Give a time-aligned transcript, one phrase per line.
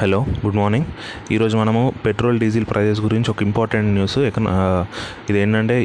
[0.00, 0.84] Hello good morning.
[1.34, 4.14] ఈరోజు మనము petrol diesel prices గురించి ఒక ఇంపార్టెంట్ న్యూస్.
[4.18, 4.48] ఎకన
[5.30, 5.76] ఇదేంటంటే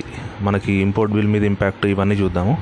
[0.47, 2.53] మనకి ఇంపోర్ట్ బిల్ మీద ఇంపాక్ట్ ఇవన్నీ చూద్దాము.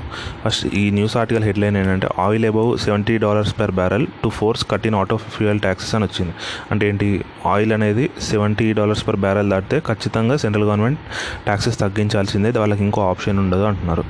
[0.43, 4.95] ఫస్ట్ ఈ న్యూస్ ఆర్టికల్ హెడ్లైన్ ఏంటంటే oil above seventy dollars per barrel to force cut in
[4.95, 6.35] auto fuel taxes అని వచ్చింది.
[6.71, 7.09] అంటే ఏంటి
[7.53, 11.01] ఆయిల్ అనేది సెవెంటీ డాలర్స్ పర్ బ్యారల్ దాటితే ఖచ్చితంగా సెంట్రల్ గవర్నమెంట్
[11.49, 14.05] ట్యాక్సెస్ తగ్గించాల్సిందే వాళ్ళకి ఇంకో ఆప్షన్ ఉండదు అంటున్నారు.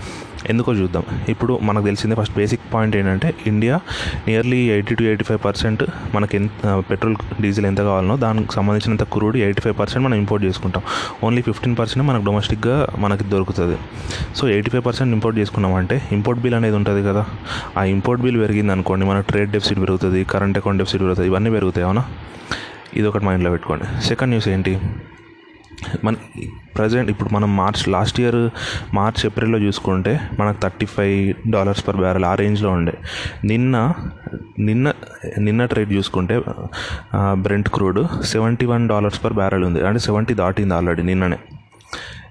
[0.52, 1.04] ఎందుకో చూద్దాం.
[1.34, 3.76] ఇప్పుడు మనకు తెలిసిందే ఫస్ట్ బేసిక్ పాయింట్ ఏంటంటే India
[4.28, 5.84] nearly eighty to eighty five percent
[6.16, 6.52] మనకి ఎంత
[6.90, 10.84] పెట్రోల్ డీజిల్ ఎంత కావాలనో దానికి సంబంధించినంత క్రూడ్ ఎయిటీ ఫైవ్ పర్సెంట్ మనం ఇంపోర్ట్ చేసుకుంటాం.
[11.27, 13.77] ఓన్లీ ఫిఫ్టీన్ పర్సెంట్ మనకు డొమెస్టిక్గా మనకి దొరుకుతుంది.
[14.40, 17.26] So eighty five percent import చేసుకున్నామంటే ఇంపోర్ట్ బిల్ అనేది ఉంటుంది కదా.
[17.78, 21.86] ఆ ఇంపోర్ట్ బిల్ పెరిగింది అనుకోండి మన ట్రేడ్ డెఫిసిట్ పెరుగుతుంది కరెంట్ అకౌంట్ డెఫిసిట్ పెరుగుతుంది ఇవన్నీ పెరుగుతాయి
[21.89, 22.03] అవునా?
[23.00, 23.86] ఇది ఒకటి మైండ్లో పెట్టుకోండి.
[24.09, 24.73] సెకండ్ న్యూస్ ఏంటి?
[26.03, 26.16] మన
[26.77, 28.49] ప్రజెంట్ ఇప్పుడు మనం మార్చ్ లాస్ట్ ఇయర్
[28.95, 32.94] మార్చ్ ఏప్రిల్లో చూసుకుంటే మనకు thirty five dollars per barrel ఆ రేంజ్లో ఉండే.
[33.44, 33.94] నిన్న
[34.59, 34.94] నిన్న
[35.38, 36.41] నిన్న ట్రేడ్ చూసుకుంటే
[37.34, 39.81] Brent crude seventy one dollars per barrel ఉంది.
[39.88, 41.39] అంటే సెవెంటీ దాటింది ఆల్రెడీ నిన్ననే.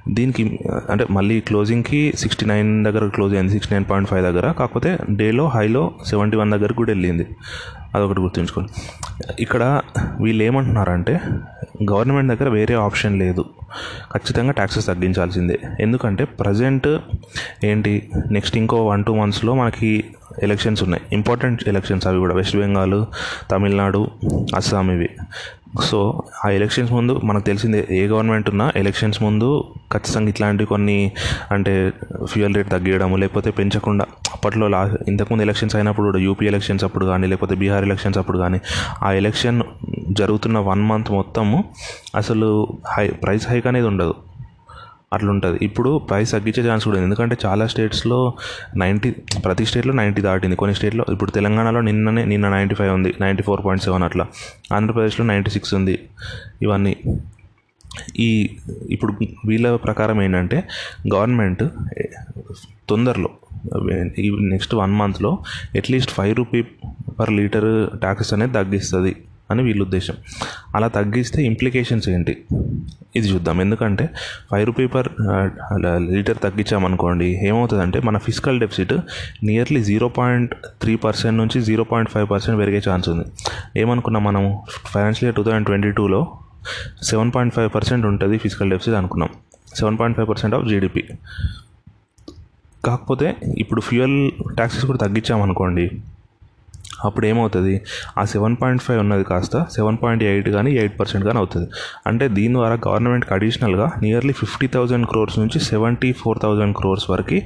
[0.09, 0.59] దీనికి
[0.91, 4.53] అంటే మళ్ళీ క్లోజింగ్కి సిక్స్టీ నైన్ దగ్గర క్లోజ్ అయింది సిక్స్టీ నైన్ పాయింట్ ఫైవ్ దగ్గర.
[4.53, 7.27] కాకపోతే డేలో హైలో సెవెంటీ వన్ దగ్గర కూడా వెళ్ళింది.
[7.95, 8.71] అదొకటి గుర్తుంచుకోండి.
[9.41, 9.81] ఇక్కడ
[10.21, 11.21] వీళ్ళు ఏమంటున్నారంటే
[11.91, 13.45] గవర్నమెంట్ దగ్గర వేరే ఆప్షన్ లేదు.
[14.15, 15.59] ఖచ్చితంగా ట్యాక్సెస్ తగ్గించాల్సిందే.
[15.81, 16.99] ఎందుకంటే ప్రజెంట్
[17.65, 18.11] ఏంటి?
[18.31, 20.05] నెక్స్ట్ ఇంకో వన్ టూ మంత్స్లో మనకి
[20.43, 21.03] ఎలక్షన్స్ ఉన్నాయి.
[21.13, 22.35] ఇంపార్టెంట్ ఎలక్షన్స్ అవి కూడా.
[22.35, 23.05] వెస్ట్ బెంగాల్
[23.51, 24.09] తమిళనాడు
[24.57, 25.11] అస్సాం ఇవి.
[25.85, 31.13] సో ఆ ఎలక్షన్స్ ముందు మనకు తెలిసిందే ఏ గవర్నమెంట్ ఉన్నా ఎలక్షన్స్ ముందు ఖచ్చితంగా ఇట్లాంటి కొన్ని
[31.51, 31.93] అంటే
[32.25, 37.27] ఫ్యూయల్ రేట్ తగ్గియడము లేకపోతే పెంచకుండా అప్పట్లో లా ఇంతకుముందు ఎలక్షన్స్ అయినప్పుడు కూడా యూపీ ఎలక్షన్స్ అప్పుడు కానీ
[37.27, 38.61] లేకపోతే బీహార్ ఎలక్షన్స్ అప్పుడు కానీ
[39.03, 39.63] ఆ ఎలక్షన్
[40.11, 41.65] జరుగుతున్న వన్ మంత్ మొత్తము
[42.15, 44.15] అసలు హై ప్రైస్ హైక్ అనేది ఉండదు.
[45.13, 45.59] అట్లుంటుంది.
[45.63, 47.05] ఇప్పుడు ప్రైస్ తగ్గించే ఛాన్స్ కూడా ఉంది.
[47.05, 48.35] ఎందుకంటే చాలా స్టేట్స్లో
[48.77, 49.11] నైంటీ
[49.45, 50.57] ప్రతి స్టేట్లో నైంటీ దాటింది.
[50.57, 53.15] కొన్ని స్టేట్లో ఇప్పుడు తెలంగాణలో నిన్ననే నిన్న నైంటీ ఫైవ్ ఉంది.
[53.21, 54.27] నైంటీ ఫోర్ పాయింట్ సెవెన్ అట్లా.
[54.73, 55.99] ఆంధ్రప్రదేశ్లో నైంటీ సిక్స్ ఉంది.
[56.63, 56.97] ఇవన్నీ.
[58.19, 58.57] ఈ
[58.91, 59.13] ఇప్పుడు
[59.47, 60.59] వీళ్ళ ప్రకారం ఏంటంటే
[61.15, 61.65] గవర్నమెంట్
[62.89, 63.31] తొందరలో
[64.19, 65.39] ఈ నెక్స్ట్ వన్ మంత్లో
[65.77, 66.63] at least five rupee
[67.19, 69.17] per litre tax అనేది తగ్గిస్తుంది.
[69.51, 70.15] అని వీళ్ళ ఉద్దేశం.
[70.75, 72.35] అలా తగ్గిస్తే ఇంప్లికేషన్స్ ఏంటి?
[73.17, 73.61] ఇది చూద్దాం.
[73.61, 74.09] ఎందుకంటే
[74.51, 75.09] ఫైవ్ రూపీ పర్
[76.11, 78.95] లీటర్ తగ్గించామనుకోండి ఏమవుతుందంటే మన physical deficit
[79.45, 83.27] nearly zero point three percent నుంచి జీరో పాయింట్ ఫైవ్ పర్సెంట్ పెరిగే ఛాన్స్ ఉంది.
[83.81, 84.53] ఏమనుకున్నాం మనము?
[84.95, 86.21] Financial year two thousand twenty టూలో
[87.03, 89.31] సెవెన్ పాయింట్ ఫైవ్ పర్సెంట్ ఉంటుంది ఫిజికల్ డెఫిసిట్ అనుకున్నాం.
[89.75, 91.05] Seven point five percent of GDP
[92.85, 95.85] కాకపోతే ఇప్పుడు ఫ్యూయల్ ట్యాక్సెస్ కూడా తగ్గించామనుకోండి
[97.05, 97.75] అప్పుడు ఏమవుతుంది
[98.19, 101.69] ఆ సెవెన్ పాయింట్ ఫైవ్ ఉన్నది కాస్త సెవెన్ పాయింట్ ఎయిట్ కానీ ఎయిట్ పర్సెంట్ కానీ అవుతుంది.
[102.07, 107.41] అంటే దీని ద్వారా గవర్నమెంట్కి అడిషనల్గా నియర్లీ ఫిఫ్టీ థౌజండ్ క్రోర్స్ నుంచి సెవెంటీ ఫోర్ థౌజండ్ క్రోర్స్ వరకు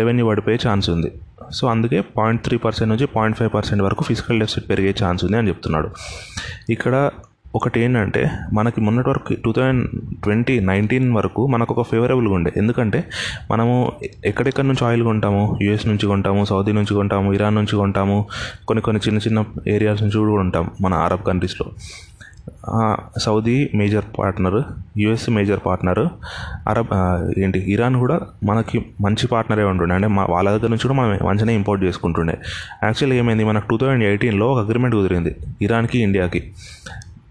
[0.00, 1.10] రెవెన్యూ పడిపోయే ఛాన్స్ ఉంది.
[1.58, 5.36] సో అందుకే పాయింట్ త్రీ పర్సెంట్ నుంచి పాయింట్ ఫైవ్ పర్సెంట్ వరకు ఫిజికల్ డెఫిసిట్ పెరిగే ఛాన్స్ ఉంది
[5.40, 5.90] అని చెప్తున్నాడు.
[6.74, 6.94] ఇక్కడ
[7.54, 9.88] ఒకటి ఏంటంటే మనకి మొన్నటి వరకు టూ థౌజండ్
[10.24, 12.52] ట్వంటీ నైన్టీన్ వరకు మనకు ఒక ఫేవరబుల్గా ఉండే.
[12.56, 13.04] ఎందుకంటే
[13.50, 13.92] మనము
[14.24, 15.58] ఎక్కడెక్కడి నుంచి ఆయిల్ కొంటాము?
[15.62, 18.26] యూఎస్ నుంచి కొంటాము సౌదీ నుంచి కొంటాము ఇరాన్ నుంచి కొంటాము
[18.68, 21.66] కొన్ని కొన్ని చిన్న చిన్న ఏరియాస్ నుంచి కూడా ఉంటాం మన అరబ్ కంట్రీస్లో
[23.18, 24.62] Saudi major partner
[24.98, 25.98] US major partner
[26.68, 26.86] Arab
[27.38, 29.94] ఏంటి ఇరాన్ కూడా మనకి మంచి పార్ట్నరే ఉంటుండే.
[29.94, 32.38] అంటే మా వాళ్ళ దగ్గర నుంచి కూడా మనం మంచిగా ఇంపోర్ట్ చేసుకుంటుండే.
[32.84, 33.44] యాక్చువల్లీ ఏమైంది?
[33.44, 36.42] మనకు టూ థౌజండ్ ఎయిటీన్లో ఒక అగ్రిమెంట్ కుదిరింది ఇరాన్కి ఇండియాకి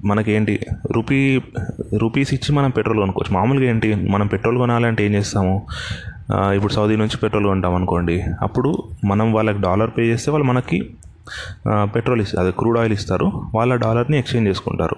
[0.06, 0.59] మనకేంటి
[0.91, 1.41] రూపీ
[1.97, 3.34] రూపీస్ ఇచ్చి మనం పెట్రోల్ కొనుక్కోవచ్చు.
[3.34, 5.66] మామూలుగా ఏంటి మనం పెట్రోల్ కొనాలంటే ఏం చేస్తాము?
[6.31, 10.90] ఇప్పుడు సౌదీ నుంచి పెట్రోల్ కొంటాం అనుకోండి అప్పుడు మనం వాళ్ళకి డాలర్ పే చేస్తే వాళ్ళు మనకి
[11.84, 13.32] పెట్రోల్ ఇస్తారు అదే క్రూడ్ ఆయిల్ ఇస్తారు.
[13.56, 14.96] వాళ్ళ డాలర్ని ఎక్స్చేంజ్ చేసుకుంటారు.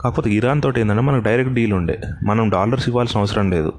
[0.00, 2.00] కాకపోతే ఇరాన్ తోటి ఏంటంటే మనకు డైరెక్ట్ డీల్ ఉండే.
[2.26, 3.72] మనం డాలర్స్ ఇవ్వాల్సిన అవసరం లేదు.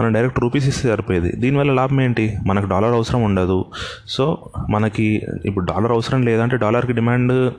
[0.00, 1.32] మనం డైరెక్ట్ రూపీస్ ఇస్తే సరిపోయేది.
[1.36, 2.36] దీనివల్ల లాభం ఏంటి?
[2.46, 3.64] మనకు డాలర్ అవసరం ఉండదు.
[4.08, 7.52] సో మనకి ఇప్పుడు డాలర్ అవసరం లేదంటే డాలర్కి డిమాండ్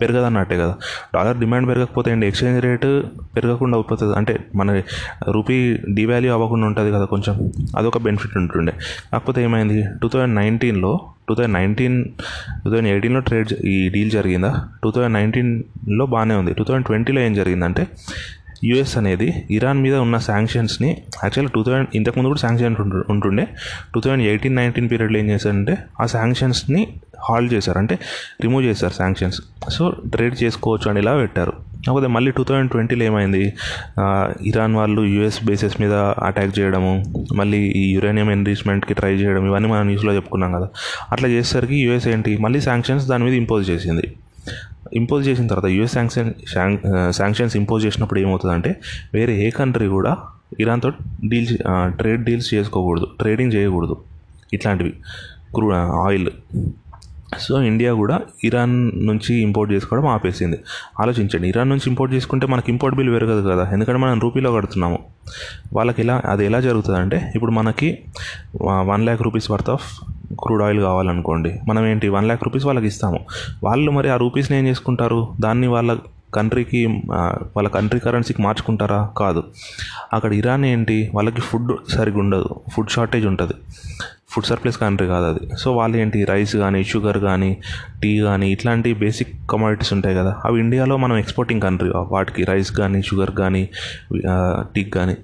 [0.00, 0.74] పెరగదన్నట్టే కదా.
[1.14, 2.26] డాలర్ డిమాండ్ పెరగకపోతే ఏంటి?
[2.26, 3.04] ఎక్స్చేంజ్ రేటు
[3.36, 4.16] పెరగకుండా అయిపోతుంది.
[4.16, 4.82] అంటే మన
[5.30, 7.52] రూపీ డివాల్యూ అవ్వకుండా ఉంటుంది కదా కొంచెం.
[7.76, 8.72] అదొక బెనిఫిట్ ఉంటుండే.
[9.12, 9.84] కాకపోతే ఏమైంది?
[10.02, 12.04] టూ థౌజండ్ నైన్టీన్లో two thousand nineteen
[12.64, 14.68] two thousand ఎయిటీన్లో ట్రేడ్ ఈ డీల్ జరిగిందా?
[14.84, 16.54] టూ థౌజండ్ నైన్టీన్లో బాగానే ఉంది.
[16.54, 17.86] టూ థౌజండ్ ట్వంటీలో ఏం జరిగిందంటే
[18.64, 20.88] యుఎస్ అనేది ఇరాన్ మీద ఉన్న శాంక్షన్స్ని
[21.24, 22.76] యాక్చువల్లీ టూ థౌజండ్ ఇంతకుముందు కూడా శాంక్షన్
[23.10, 23.48] ఉంటుండే.
[23.94, 26.82] టూ థౌజండ్ ఎయిటీన్ నైన్టీన్ పీరియడ్లో ఏం చేశారంటే ఆ శాంక్షన్స్ని
[27.28, 27.78] హాల్ట్ చేశారు.
[27.78, 27.98] అంటే
[28.42, 29.40] రిమూవ్ చేశారు శాంక్షన్స్
[29.70, 31.67] సో ట్రేడ్ చేసుకోవచ్చు అని ఇలా పెట్టారు.
[31.88, 33.42] కాకపోతే మళ్ళీ టూ థౌజండ్ ట్వంటీలో ఏమైంది?
[34.50, 35.94] ఇరాన్ వాళ్ళు యుఎస్ బేసెస్ మీద
[36.28, 36.92] అటాక్ చేయడము
[37.36, 40.68] మళ్ళీ ఈ యురేనియం ఎన్రిచ్మెంట్కి ట్రై చేయడం ఇవన్నీ మనం న్యూస్లో చెప్పుకున్నాం కదా.
[41.12, 42.32] అట్లా చేసేసరికి యుఎస్ ఏంటి?
[42.46, 44.06] మళ్ళీ శాంక్షన్స్ దాని మీద ఇంపోజ్ చేసింది.
[44.94, 46.30] ఇంపోజ్ చేసిన తర్వాత యుఎస్ శాంక్షన్
[47.10, 48.70] శాంక్షన్స్ ఇంపోజ్ చేసినప్పుడు ఏమవుతుందంటే
[49.14, 50.12] వేరే ఏ కంట్రీ కూడా
[50.60, 50.90] ఇరాన్తో
[51.28, 51.48] డీల్
[51.98, 53.96] ట్రేడ్ డీల్స్ చేసుకోకూడదు ట్రేడింగ్ చేయకూడదు.
[54.52, 54.92] ఇట్లాంటివి.
[55.54, 55.66] క్రూ
[56.04, 56.30] ఆయిల్
[57.40, 60.58] సో ఇండియా కూడా ఇరాన్ నుంచి ఇంపోర్ట్ చేసుకోవడం ఆపేసింది.
[61.00, 64.98] ఆలోచించండి ఇరాన్ నుంచి ఇంపోర్ట్ చేసుకుంటే మనకి ఇంపోర్ట్ బిల్ పెరగదు కదా ఎందుకంటే మనం రూపీలో కడుతున్నాము.
[65.72, 67.98] వాళ్ళకి ఎలా అది ఎలా జరుగుతుంది అంటే ఇప్పుడు మనకి
[68.62, 70.00] one lakh rupees worth of
[70.42, 71.60] crude oil కావాలనుకోండి.
[71.68, 73.20] మనం ఏంటి వన్ ల్యాక్ రూపీస్ వాళ్ళకి ఇస్తాము.
[73.64, 75.28] వాళ్ళు మరి ఆ రూపీస్ని ఏం చేసుకుంటారు?
[75.40, 75.98] దాన్ని వాళ్ళ
[76.34, 76.86] కంట్రీకి
[77.56, 79.10] వాళ్ళ కంట్రీ కరెన్సీకి మార్చుకుంటారా?
[79.18, 79.44] కాదు.
[80.12, 82.48] అక్కడ ఇరాన్ ఏంటి వాళ్ళకి ఫుడ్ సరిగ్గా ఉండదు.
[82.72, 83.52] ఫుడ్ షార్టేజ్ ఉంటుంది.
[84.30, 85.44] ఫుడ్ సర్ప్లస్ కంట్రీ కాదు అది.
[85.58, 87.50] సో వాళ్ళు ఏంటి రైస్ కానీ షుగర్ కానీ
[88.02, 90.32] టీ కానీ ఇట్లాంటి బేసిక్ కమోడిటీస్ ఉంటాయి కదా.
[90.44, 93.62] అవి ఇండియాలో మనం ఎక్స్పోర్టింగ్ కంట్రీ వాటికి రైస్ కానీ షుగర్ కానీ
[94.74, 95.16] టీ కానీ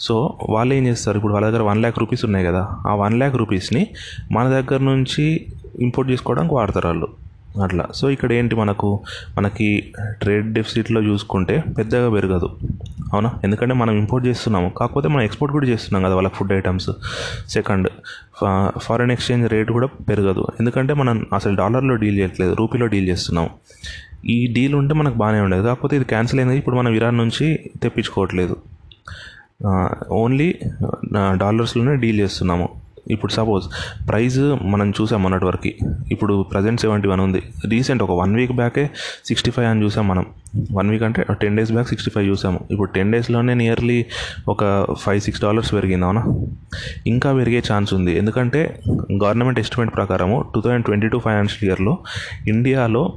[0.00, 0.14] సో
[0.54, 1.16] వాళ్ళు ఏం చేస్తారు?
[1.16, 2.62] ఇప్పుడు వాళ్ళ దగ్గర వన్ ల్యాక్ రూపీస్ ఉన్నాయి కదా.
[2.86, 3.82] ఆ వన్ ల్యాక్ రూపీస్ని
[4.32, 5.24] మన దగ్గర నుంచి
[5.80, 7.08] ఇంపోర్ట్ చేసుకోవడానికి వాడతారు వాళ్ళు.
[7.62, 7.86] అట్లా.
[7.94, 9.00] సో ఇక్కడ ఏంటి మనకు
[9.36, 9.92] మనకి
[10.22, 12.48] ట్రేడ్ డెఫిసిట్లో చూసుకుంటే పెద్దగా పెరగదు.
[13.12, 13.32] అవునా?
[13.44, 14.68] ఎందుకంటే మనం ఇంపోర్ట్ చేస్తున్నాము.
[14.68, 16.90] కాకపోతే మనం ఎక్స్పోర్ట్ కూడా చేస్తున్నాం కదా వాళ్ళ food items
[17.48, 17.88] second
[18.78, 20.46] foreign exchange rate కూడా పెరగదు.
[20.60, 23.48] ఎందుకంటే మనం అసలు డాలర్లో డీల్ చేయట్లేదు రూపీలో డీల్ చేస్తున్నాం
[24.26, 25.62] ఈ డీల్ ఉంటే మనకు బాగానే ఉండేది.
[25.62, 28.56] కాకపోతే ఇది క్యాన్సిల్ అయింది ఇప్పుడు మనం ఇరాన్ నుంచి తెప్పించుకోవట్లేదు.
[30.10, 30.54] ఓన్లీ
[31.14, 32.87] డాలర్స్లోనే డీల్ చేస్తున్నాము.
[33.10, 33.64] ఇప్పుడు సపోజ్
[34.08, 35.70] ప్రైస్ మనం చూసాం మొన్నటి వరకు.
[36.10, 37.42] ఇప్పుడు ప్రజెంట్ సెవెంటీ వన్ ఉంది.
[37.68, 38.90] రీసెంట్ ఒక వన్ వీక్ బ్యాకే
[39.24, 40.26] సిక్స్టీ ఫైవ్ అని చూసాం మనం.
[40.72, 42.60] వన్ వీక్ అంటే ten days back sixty five చూసాము.
[42.70, 44.04] ఇప్పుడు టెన్ డేస్లోనే నియర్లీ
[44.48, 46.24] ఒక ఫైవ్ సిక్స్ డాలర్స్ పెరిగింది అవునా?
[47.06, 48.18] ఇంకా పెరిగే ఛాన్స్ ఉంది.
[48.18, 48.80] ఎందుకంటే
[49.22, 51.98] గవర్నమెంట్ ఎస్టిమేట్ ప్రకారము two thousand twenty two financial ఇయర్లో
[52.48, 53.12] ఇండియాలో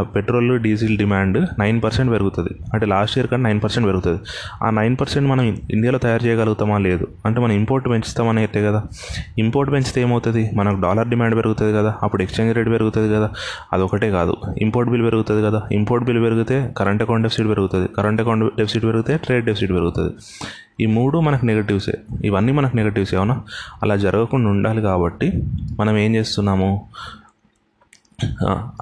[0.00, 2.50] petrol diesel demand nine percent పెరుగుతుంది.
[2.74, 4.20] అంటే లాస్ట్ ఇయర్ కన్నా నైన్ పర్సెంట్ పెరుగుతుంది.
[4.62, 6.78] ఆ నైన్ పర్సెంట్ మనం ఇండియాలో తయారు చేయగలుగుతామా?
[6.78, 7.06] లేదు.
[7.26, 8.82] అంటే మనం ఇంపోర్ట్ పెంచుతామని అయితే కదా.
[9.38, 10.50] ఇంపోర్ట్ పెంచితే ఏమవుతుంది?
[10.54, 13.30] మనకు డాలర్ డిమాండ్ పెరుగుతుంది కదా అప్పుడు ఎక్స్చేంజ్ రేట్ పెరుగుతుంది కదా.
[13.72, 14.36] అదొకటే కాదు.
[14.58, 15.62] ఇంపోర్ట్ బిల్ పెరుగుతుంది కదా.
[15.72, 17.88] ఇంపోర్ట్ బిల్ పెరిగితే కరెంట్ అకౌంట్ డెఫిసిట్ పెరుగుతుంది.
[17.88, 20.12] కరెంట్ అకౌంట్ డెఫిసిట్ పెరిగితే ట్రేడ్ డెఫిసిట్ పెరుగుతుంది.
[20.80, 21.94] ఈ మూడు మనకు నెగటివ్సే
[22.24, 23.42] ఇవన్నీ మనకు నెగటివ్సే అవునా?
[23.82, 25.32] అలా జరగకుండా ఉండాలి కాబట్టి
[25.80, 26.86] మనం ఏం చేస్తున్నాము?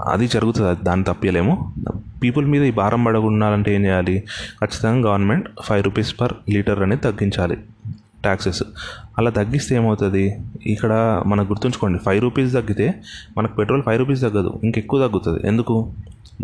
[0.05, 0.69] అది జరుగుతుంది.
[0.69, 1.75] అది దాన్ని తప్పలేము
[2.23, 4.23] పీపుల్ మీద ఈ భారం పడకుండాలంటే ఏం చేయాలి?
[4.61, 7.56] ఖచ్చితంగా government five rupees per litre అనేది తగ్గించాలి.
[8.26, 8.62] ట్యాక్సెస్
[9.19, 10.25] అలా తగ్గిస్తే ఏమవుతుంది?
[10.75, 10.93] ఇక్కడ
[11.32, 12.88] మనకు గుర్తుంచుకోండి ఫైవ్ రూపీస్ తగ్గితే
[13.38, 15.40] మనకు పెట్రోల్ ఫైవ్ రూపీస్ తగ్గదు ఇంకెక్కువ తగ్గుతుంది.
[15.52, 15.76] ఎందుకు?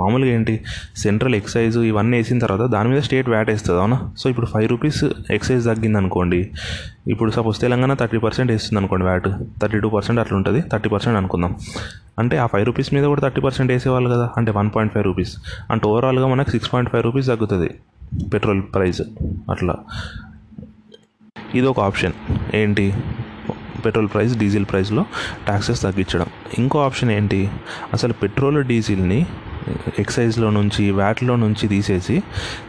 [0.00, 0.52] మామూలుగా ఏంటి?
[1.02, 3.98] సెంట్రల్ ఎక్సైజ్ ఇవన్నీ వేసిన తర్వాత దాని మీద స్టేట్ వ్యాట్ వేస్తుంది అవునా?
[4.20, 5.00] సో ఇప్పుడు ఫైవ్ రూపీస్
[5.36, 6.40] ఎక్సైజ్ తగ్గింది అనుకోండి
[7.14, 9.28] ఇప్పుడు సపోజ్ తెలంగాణ థర్టీ పర్సెంట్ వేస్తుంది అనుకోండి వ్యాట్
[9.62, 11.54] థర్టీ టూ పర్సెంట్ అట్లా ఉంటుంది థర్టీ పర్సెంట్ అనుకుందాం.
[12.22, 15.34] అంటే ఆ ఫైవ్ రూపీస్ మీద కూడా థర్టీ పర్సెంట్ వేసేవాళ్ళు కదా అంటే వన్ పాయింట్ ఫైవ్ రూపీస్
[15.72, 17.70] అంటే ఓవరాల్గా మనకు సిక్స్ పాయింట్ ఫైవ్ రూపీస్ తగ్గుతుంది
[18.32, 19.02] పెట్రోల్ ప్రైస్
[19.52, 19.74] అట్లా.
[21.54, 22.12] ఇది ఒక ఆప్షన్.
[22.54, 22.94] ఏంటి?
[23.84, 25.06] పెట్రోల్ ప్రైస్ డీజిల్ ప్రైస్లో
[25.46, 26.26] ట్యాక్సెస్ తగ్గించడం.
[26.58, 27.50] ఇంకో ఆప్షన్ ఏంటి?
[27.92, 29.26] అసలు పెట్రోల్ డీజిల్ని
[29.98, 32.22] ఎక్సైజ్లో నుంచి వ్యాట్లో నుంచి తీసేసి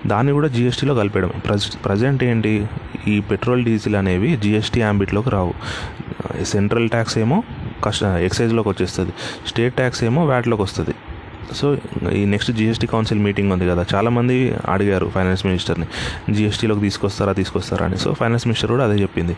[0.08, 1.32] దాన్ని కూడా జిఎస్టీలో కలిపేయడం.
[1.48, 2.68] ప్రజ ప్రజెంట్ ఏంటి?
[3.08, 5.54] ఈ పెట్రోల్ డీజిల్ అనేవి జిఎస్టీ యాంబిట్లోకి రావు.
[6.44, 7.44] సెంట్రల్ ట్యాక్స్ ఏమో
[7.84, 9.12] కష్ట ఎక్సైజ్లోకి వచ్చేస్తుంది.
[9.48, 10.96] స్టేట్ ట్యాక్స్ ఏమో వ్యాట్లోకి వస్తుంది.
[11.54, 11.78] సో
[12.14, 13.86] ఈ నెక్స్ట్ జిఎస్టీ కౌన్సిల్ మీటింగ్ ఉంది కదా.
[13.96, 15.88] చాలామంది అడిగారు ఫైనాన్స్ మినిస్టర్ని
[16.34, 17.98] జిఎస్టీలోకి తీసుకొస్తారా తీసుకొస్తారా అని.
[17.98, 19.38] సో ఫైనాన్స్ మినిస్టర్ కూడా అదే చెప్పింది.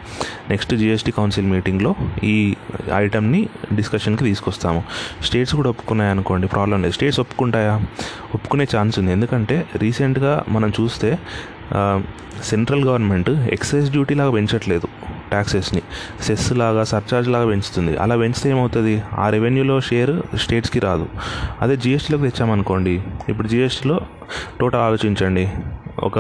[0.50, 2.56] నెక్స్ట్ జిఎస్టీ కౌన్సిల్ మీటింగ్లో ఈ
[2.94, 4.84] ఐటమ్ని డిస్కషన్కి తీసుకొస్తాము.
[5.24, 6.94] స్టేట్స్ కూడా ఒప్పుకున్నాయి అనుకోండి ప్రాబ్లం లేదు.
[6.94, 7.76] స్టేట్స్ ఒప్పుకుంటాయా?
[8.34, 9.12] ఒప్పుకునే ఛాన్స్ ఉంది.
[9.12, 11.20] ఎందుకంటే రీసెంట్గా మనం చూస్తే
[12.44, 14.88] సెంట్రల్ గవర్నమెంట్ ఎక్సైజ్ డ్యూటీ లాగా పెంచట్లేదు.
[15.36, 15.82] ట్యాక్సెస్ని
[16.22, 17.94] సెస్ లాగా సర్చార్జ్ లాగా పెంచుతుంది.
[17.98, 18.96] అలా పెంచితే ఏమవుతుంది?
[19.20, 21.08] ఆ రెవెన్యూలో షేర్ స్టేట్స్కి రాదు.
[21.62, 22.96] అదే జిఎస్టీలోకి తెచ్చామనుకోండి.
[23.30, 23.98] ఇప్పుడు జిఎస్టీలో
[24.60, 25.46] టోటల్ ఆలోచించండి.
[26.08, 26.20] ఒక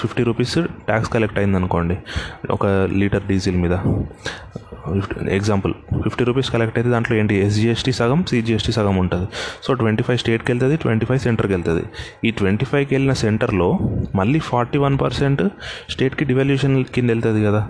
[0.00, 1.96] ఫిఫ్టీ రూపీస్ ట్యాక్స్ కలెక్ట్ అయింది అనుకోండి
[2.50, 2.66] ఒక
[3.00, 3.74] లీటర్ డీజిల్ మీద.
[5.36, 5.74] ఎగ్జాంపుల్
[6.04, 9.26] ఫిఫ్టీ రూపీస్ కలెక్ట్ అయితే దాంట్లో ఏంటి ఎస్జిఎస్టీ సగం సిజిఎస్టీ సగం ఉంటుంది.
[9.62, 11.84] సో ట్వంటీ ఫైవ్ స్టేట్కి వెళ్తుంది ట్వంటీ ఫైవ్ సెంటర్కి వెళ్తుంది.
[12.24, 13.78] ఈ ట్వంటీ ఫైవ్కి వెళ్ళిన సెంటర్లో
[14.14, 15.42] మళ్ళీ ఫార్టీ వన్ పర్సెంట్
[15.90, 17.62] స్టేట్కి డివాల్యూషన్ కింద వెళ్తుంది కదా.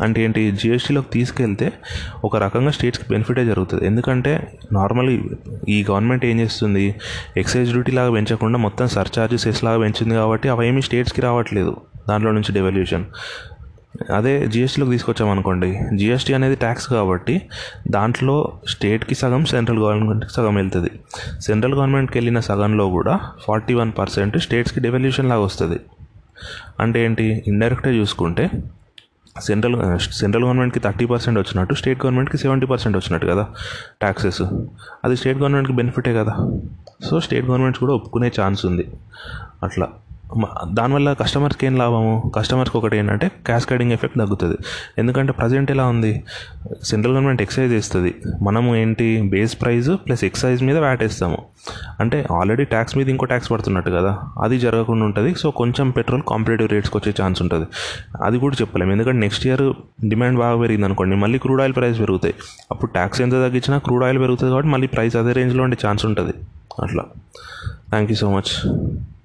[0.00, 1.72] అంటే ఏంటి జిఎస్టీలోకి తీసుకెళ్తే
[2.24, 3.86] ఒక రకంగా స్టేట్స్కి బెనిఫిటే జరుగుతుంది.
[3.86, 5.22] ఎందుకంటే నార్మల్లీ
[5.68, 6.94] ఈ గవర్నమెంట్ ఏం చేస్తుంది?
[7.36, 11.76] ఎక్సైజ్ డ్యూటీ లాగా పెంచకుండా మొత్తం సర్చార్జెస్ లాగా పెంచింది కాబట్టి అవేమీ స్టేట్స్కి రావట్లేదు.
[12.08, 13.04] దాంట్లో నుంచి డెవల్యూషన్
[14.14, 15.80] అదే జిఎస్టీలోకి తీసుకొచ్చామనుకోండి.
[15.96, 17.42] జిఎస్టీ అనేది ట్యాక్స్ కాబట్టి
[17.90, 20.90] దాంట్లో స్టేట్కి సగం సెంట్రల్ గవర్నమెంట్కి సగం వెళ్తుంది.
[21.40, 25.80] సెంట్రల్ గవర్నమెంట్కి వెళ్ళిన సగంలో కూడా ఫార్టీ వన్ పర్సెంట్ స్టేట్స్కి డెవల్యూషన్ లాగా వస్తుంది.
[26.80, 27.44] అంటే ఏంటి?
[27.46, 28.50] ఇండైరెక్ట్గా చూసుకుంటే
[29.40, 33.48] సెంట్రల్ సెంట్రల్ గవర్నమెంట్కి థర్టీ పర్సెంట్ వచ్చినట్టు స్టేట్ గవర్నమెంట్కి సెవెంటీ పర్సెంట్ వచ్చినట్టు కదా
[34.00, 34.42] ట్యాక్సెస్
[35.04, 36.34] అది స్టేట్ గవర్నమెంట్కి బెనిఫిటే కదా.
[37.04, 38.90] సో స్టేట్ గవర్నమెంట్స్ కూడా ఒప్పుకునే ఛాన్స్ ఉంది.
[39.62, 39.88] అట్లా.
[40.70, 42.32] దానివల్ల కస్టమర్స్కి ఏం లాభము?
[42.36, 44.56] కస్టమర్స్కి ఒకటి ఏంటంటే క్యాస్కేడింగ్ ఎఫెక్ట్ తగ్గుతుంది.
[44.98, 46.24] ఎందుకంటే ప్రజెంట్ ఎలా ఉంది?
[46.82, 49.22] సెంట్రల్ గవర్నమెంట్ ఎక్సైజ్ వేస్తుంది మనము ఏంటి?
[49.22, 51.38] బేస్ ప్రైస్ ప్లస్ ఎక్సైజ్ మీద వ్యాట్ వేస్తాము.
[52.00, 54.18] అంటే ఆల్రెడీ ట్యాక్స్ మీద ఇంకో ట్యాక్స్ పడుతున్నట్టు కదా?
[54.42, 55.34] అది జరగకుండా ఉంటుంది.
[55.34, 57.66] సో కొంచెం పెట్రోల్ కాంపిటేటివ్ రేట్స్కి వచ్చే ఛాన్స్ ఉంటుంది.
[58.22, 59.72] అది కూడా చెప్పలేము ఎందుకంటే నెక్స్ట్ ఇయర్
[60.08, 62.34] డిమాండ్ బాగా పెరిగింది అనుకోండి మళ్ళీ క్రూడ్ ఆయిల్ ప్రైస్ పెరుగుతాయి.
[62.70, 66.32] అప్పుడు ట్యాక్స్ ఎంత తగ్గించినా క్రూడ్ ఆయిల్ పెరుగుతుంది కాబట్టి మళ్ళీ ప్రైస్ అదే రేంజ్లో ఉండే ఛాన్స్ ఉంటుంది.
[66.82, 67.04] అట్లా.
[67.90, 68.68] Thank you so much